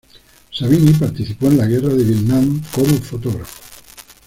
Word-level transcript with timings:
Savini 0.49 0.93
participó 0.93 1.45
en 1.45 1.59
la 1.59 1.67
guerra 1.67 1.89
de 1.89 2.03
Vietnam 2.03 2.59
como 2.71 2.87
fotógrafo. 2.97 3.61